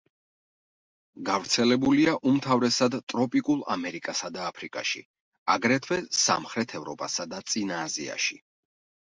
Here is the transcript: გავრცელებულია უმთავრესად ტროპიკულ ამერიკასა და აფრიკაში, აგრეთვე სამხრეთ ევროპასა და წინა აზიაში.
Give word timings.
გავრცელებულია 1.27 2.15
უმთავრესად 2.31 2.97
ტროპიკულ 3.13 3.61
ამერიკასა 3.75 4.31
და 4.39 4.47
აფრიკაში, 4.53 5.03
აგრეთვე 5.59 6.01
სამხრეთ 6.23 6.75
ევროპასა 6.83 7.29
და 7.37 7.45
წინა 7.55 7.79
აზიაში. 7.85 8.43